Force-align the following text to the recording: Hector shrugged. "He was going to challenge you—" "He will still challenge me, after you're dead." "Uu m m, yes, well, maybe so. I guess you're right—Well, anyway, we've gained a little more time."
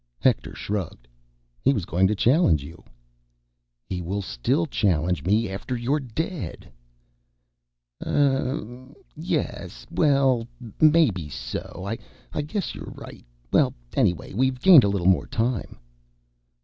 Hector 0.17 0.55
shrugged. 0.55 1.07
"He 1.63 1.73
was 1.73 1.85
going 1.85 2.07
to 2.07 2.15
challenge 2.15 2.63
you—" 2.63 2.83
"He 3.85 4.01
will 4.01 4.23
still 4.23 4.65
challenge 4.65 5.23
me, 5.23 5.47
after 5.47 5.77
you're 5.77 5.99
dead." 5.99 6.71
"Uu 8.03 8.09
m 8.09 8.47
m, 8.89 8.93
yes, 9.15 9.85
well, 9.91 10.47
maybe 10.79 11.29
so. 11.29 11.87
I 12.33 12.41
guess 12.41 12.73
you're 12.73 12.95
right—Well, 12.95 13.75
anyway, 13.95 14.33
we've 14.33 14.59
gained 14.59 14.83
a 14.83 14.89
little 14.89 15.05
more 15.05 15.27
time." 15.27 15.77